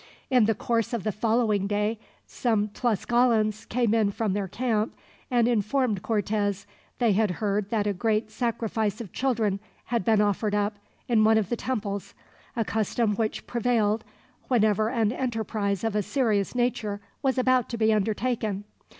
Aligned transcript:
In 0.31 0.45
the 0.45 0.55
course 0.55 0.93
of 0.93 1.03
the 1.03 1.11
following 1.11 1.67
day 1.67 1.99
some 2.25 2.69
Tlascalans 2.69 3.65
came 3.69 3.93
in 3.93 4.09
from 4.09 4.33
their 4.33 4.47
camp, 4.47 4.95
and 5.29 5.47
informed 5.47 6.01
Cortez 6.01 6.65
they 6.97 7.13
had 7.13 7.29
heard 7.37 7.69
that 7.69 7.85
a 7.85 7.93
great 7.93 8.31
sacrifice 8.31 8.99
of 8.99 9.13
children 9.13 9.59
had 9.85 10.03
been 10.03 10.19
offered 10.19 10.55
up, 10.55 10.73
in 11.07 11.23
one 11.23 11.37
of 11.37 11.49
the 11.49 11.55
temples, 11.55 12.15
a 12.55 12.65
custom 12.65 13.13
which 13.15 13.45
prevailed 13.45 14.03
whenever 14.47 14.89
an 14.89 15.11
enterprise 15.11 15.83
of 15.83 15.95
a 15.95 16.01
serious 16.01 16.55
nature 16.55 16.99
was 17.21 17.37
about 17.37 17.69
to 17.69 17.77
be 17.77 17.93
undertaken. 17.93 18.63